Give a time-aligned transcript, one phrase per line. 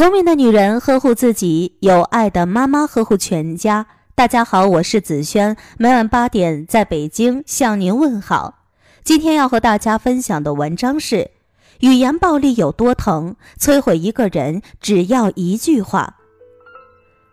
[0.00, 3.86] 聪明的女人呵护自己，有爱的妈妈呵护全家。
[4.14, 8.60] 大家好，我是子轩，每晚八点在北京向您问好。
[9.04, 11.32] 今天要和大家分享的文章是：
[11.80, 13.36] 语言暴力有多疼？
[13.60, 16.16] 摧毁一个人只要一句话。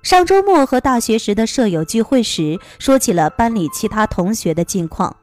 [0.03, 5.15] 上周末和大学时的舍友聚会时，说起了班里其他同学的近况，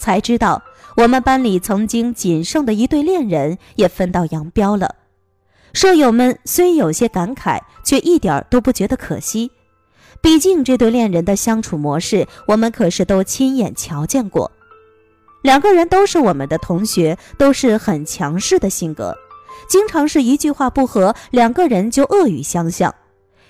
[0.00, 0.62] 才知道
[0.96, 4.94] 我们班里曾经仅剩的一对恋人也分道扬镳了。
[5.76, 9.50] 舍友们虽有些感慨，却一点都不觉得可惜。
[10.22, 14.50] 毕竟这对恋人的相处模式，我们可是都亲眼瞧见过。
[15.42, 19.14] 两个人都是我们的同学，都是很强势的性格，
[19.68, 22.94] 经常是一句话不合，两个人就恶语相向。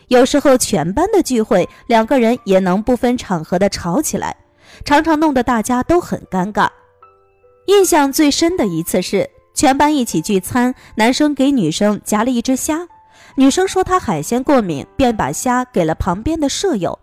[0.09, 4.37] 有时候全班的聚会，两个人也能不分场合的吵起来，
[4.85, 6.69] 常常弄得大家都很尴尬。
[7.67, 9.31] 印象最深的一次是。
[9.57, 12.87] 全班一起聚餐，男生给女生夹了一只虾，
[13.37, 16.99] 女生说她海鲜过敏，便把虾给了旁边的舍友。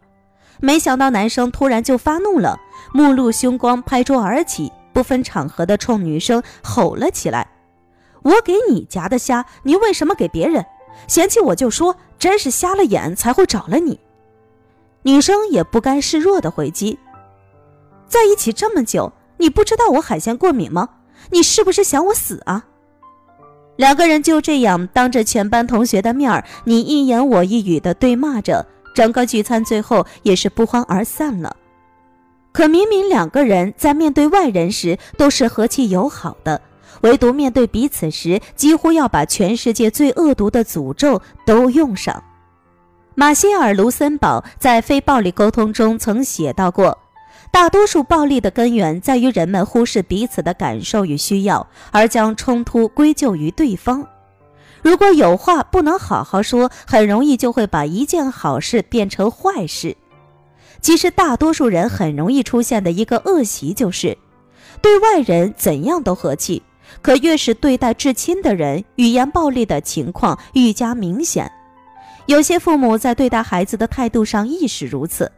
[0.62, 2.60] 没想到男生突然就发怒了，
[2.94, 7.48] 目露凶光，拍桌而起，不分场合的冲女生吼了起来
[8.22, 10.64] ：“我给你夹的虾，你为什么给别人？
[11.08, 14.00] 嫌弃我就说，真是瞎了眼才会找了你。”
[15.02, 17.00] 女生也不甘示弱的回击
[18.08, 20.88] ：“在一起这么久，你不知道我海鲜过敏吗？”
[21.32, 22.66] 你是不是想我死啊？
[23.78, 31.56] 两个人就这样当着全班同学的面儿，你一言我一语的对骂着，整个聚餐最后也是不欢而散了。
[32.52, 36.62] 可明明两个人在面对外人时都是和气友好的，
[37.02, 42.24] 唯独面对彼此时，几乎要把全世界最恶毒的诅咒都用上。
[43.16, 47.00] 马歇尔·卢森堡在《非暴力沟通》中曾写到过。
[47.54, 54.04] 大多数暴力的根源在于人们忽视彼此的感受与需要，而将冲突归咎于对方。
[54.82, 59.96] 如果有话不能好好说，很容易就会把一件好事变成坏事。
[60.82, 64.18] 其实，大多数人很容易出现的一个恶习就是，
[64.82, 66.64] 对外人怎样都和气，
[67.04, 71.50] 可越是对待至亲的人，语言暴力的情况愈加明显。
[72.26, 75.32] 有些父母在对待孩子的态度上亦是如此。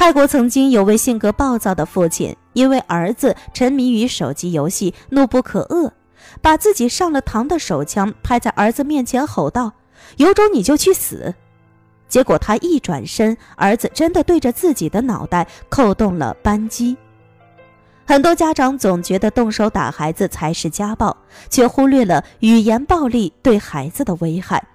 [0.00, 5.90] 泰国曾经有位性格暴躁的父亲，因为儿子沉迷于手机游戏，怒不可遏，
[6.40, 9.74] 把自己上了膛的手枪拍在儿子面前，吼道
[10.16, 11.34] ：“有种你就去死！”
[12.08, 16.96] 结果他一转身，儿子真的对着自己的脑袋扣动了扳机。
[18.06, 21.14] 很多家长总觉得动手打孩子才是家暴，
[21.50, 24.66] 却忽略了语言暴力对孩子的危害。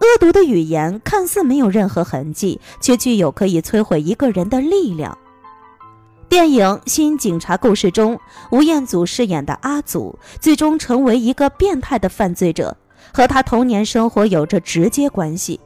[0.00, 5.16] 恶毒的语言看似没有任何痕迹，却具有可以摧毁一个人的力量。
[6.28, 8.18] 电影《新警察故事》中，
[8.52, 12.76] 吴彦祖饰演的阿祖最终成为一个变态的犯罪者，
[13.12, 15.58] 和他童年生活有着直接关系。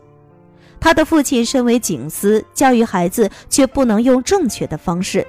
[0.80, 5.26] 他的父亲身为警司，教育孩子却不能用正确的方式，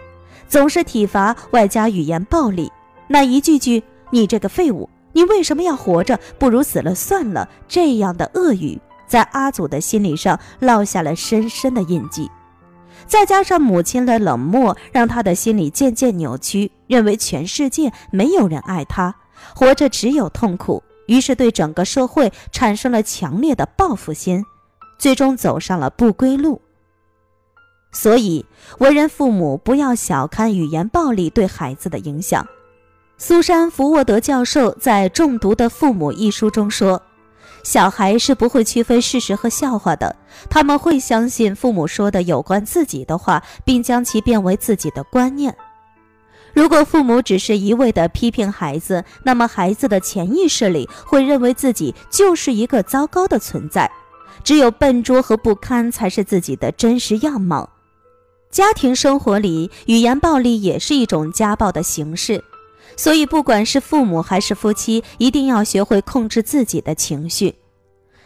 [0.48, 2.72] 总是体罚外加语言暴力。
[3.08, 6.20] 那一句句“你这个废物，你为什么要活着？
[6.40, 8.80] 不如死了算了”这样的恶语。
[9.14, 12.32] 在阿祖的心理上烙下了深深的印记，
[13.06, 19.14] 再加上母亲的冷漠，让他的心理渐渐扭曲，认为全世界没有人爱他，
[19.56, 24.44] 活着只有痛苦，于是对整个社会产生了强烈的报复心，
[24.98, 26.60] 最终走上了不归路。
[27.92, 28.44] 所以，
[28.80, 32.48] 为人父母不要小看语言暴力对孩子的影响。
[33.20, 37.00] 苏珊·福沃德教授在《中毒的父母》一书中说。
[37.64, 40.16] 小孩是不会区分事实和笑话的，
[40.50, 45.56] 他们会相信父母说的有关自己的话，并将其变为自己的观念。
[46.54, 53.90] 如果父母只是一味的批评孩子，那么孩子的潜意识里会认为自己就是一个糟糕的存在，
[54.44, 57.70] 只有笨拙和不堪才是自己的真实样貌。
[58.52, 62.44] 家庭生活里，语言暴力也是一种家暴的形式。
[62.96, 67.56] 所以，不管是父母还是夫妻，一定要学会控制自己的情绪。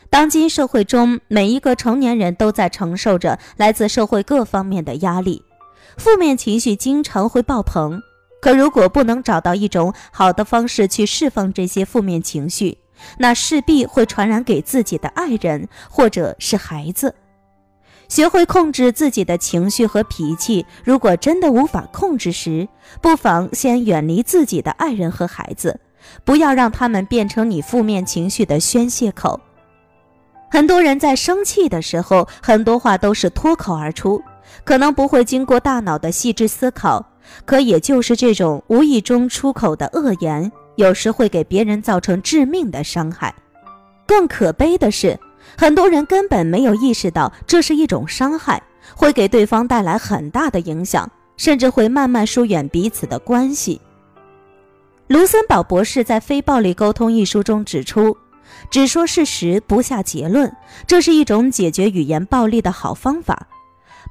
[0.09, 5.43] 当今社会中，每一个成年人都在承受着来自社会各方面的压力，
[5.97, 8.01] 负面情绪经常会爆棚。
[8.39, 12.77] 可如果不能找到一种好的方式去释放这些负面情绪，
[13.17, 17.13] 那势必会传染给自己的爱人或者是孩子。
[18.07, 20.65] 学会控制自己的情绪和脾气。
[20.83, 22.67] 如果真的无法控制时，
[23.01, 25.79] 不妨先远离自己的爱人和孩子，
[26.23, 29.39] 不要让他们变成你负面情绪的宣泄口。
[30.49, 34.21] 很多人在生气的时候，很多话都是脱口而出，
[34.63, 37.05] 可能不会经过大脑的细致思考。
[37.45, 43.35] 可也就是这种无意中出口的恶言，有时会给别人造成致命的伤害。
[44.05, 45.19] 更可悲的是，
[45.55, 48.61] 很多人根本没有意识到这是一种伤害，
[48.95, 53.79] 会给对方带来很大的影响，甚至会慢慢疏远彼此的关系。
[55.07, 58.17] 卢森堡博士在《非暴力沟通》一书中指出，
[58.69, 60.53] 只说事实不下结论，
[60.85, 63.47] 这是一种解决语言暴力的好方法。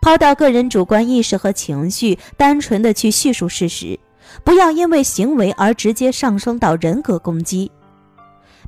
[0.00, 3.98] 抛掉个人主观意识和情绪，单纯的去叙述事实，
[4.44, 7.70] 不要因为行为而直接上升到人格攻击。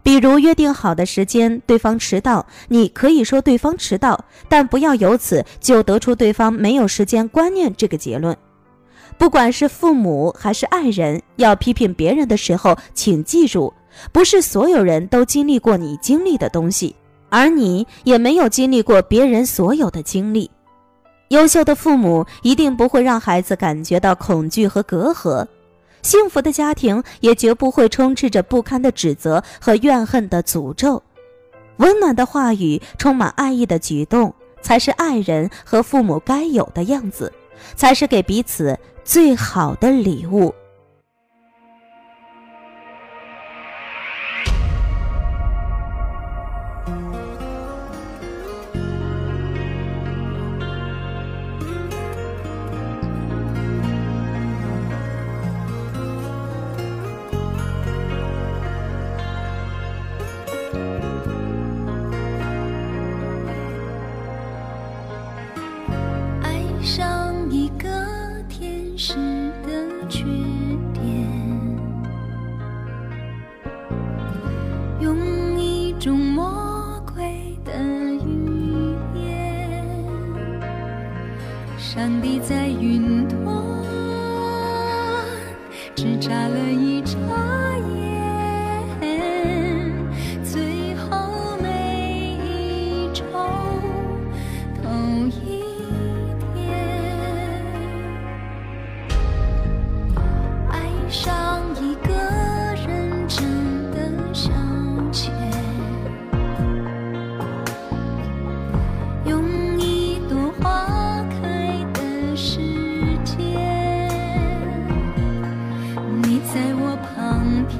[0.08, 8.34] 比如约定好的时间，对方迟到，你可以说对方迟到，但不要由此就得出对方没有时间观念这个结论。
[9.18, 13.74] 不管是父母还是爱人，要批评别人的时候，请记住，
[14.10, 16.96] 不是所有人都经历过你经历的东西，
[17.28, 20.50] 而你也没有经历过别人所有的经历。
[21.28, 25.46] 优秀的父母一定不会让孩子感觉到恐惧和隔阂，
[26.02, 31.02] 幸福的家庭也绝不会充斥着不堪的指责和怨恨的诅咒。
[31.76, 37.32] 温暖的话语，充满爱意的举动，才是爱人和父母该有的样子，
[37.76, 40.54] 才是给彼此最好的礼物。
[81.98, 83.44] 上帝在云端，
[85.96, 87.18] 只眨了一眨
[89.00, 89.10] 眼，
[90.44, 93.24] 最后每一周
[94.80, 94.88] 头
[95.26, 95.57] 一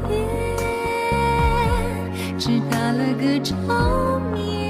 [0.09, 0.17] 也
[2.39, 3.55] 只打了个照
[4.33, 4.68] 面。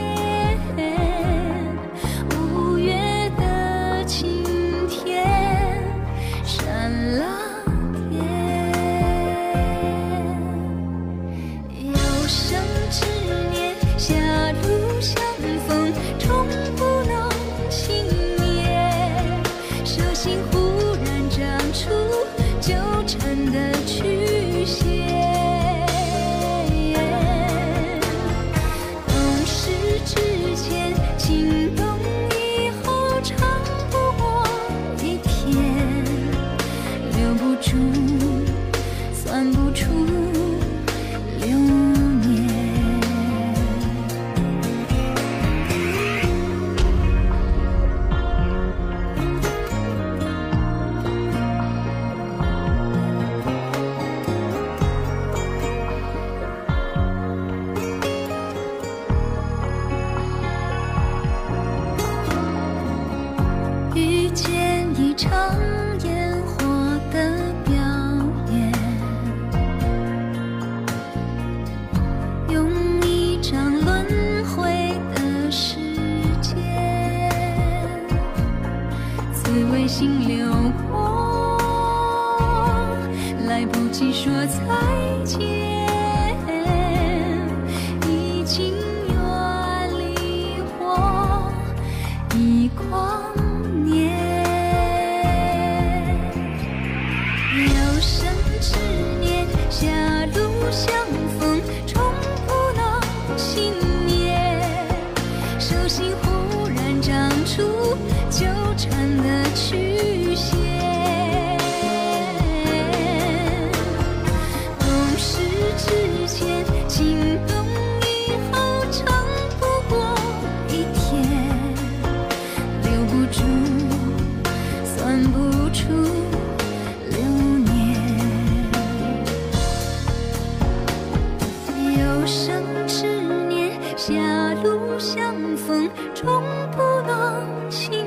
[133.98, 134.14] 狭
[134.62, 138.06] 路相逢终不能幸